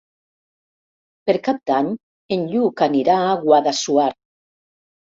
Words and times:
Per 1.29 1.35
Cap 1.49 1.61
d'Any 1.73 1.91
en 2.39 2.49
Lluc 2.55 2.85
anirà 2.89 3.21
a 3.31 3.39
Guadassuar. 3.47 4.13